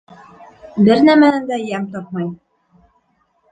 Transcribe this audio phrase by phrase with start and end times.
[0.87, 2.29] Бер нәмәнән дә йәм тапмай.